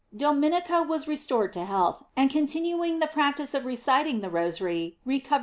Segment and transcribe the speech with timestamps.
[0.17, 5.29] Dominica was restored to health, and continuing the practice of reciting the Rosary, recovered *
[5.29, 5.39] Diolall.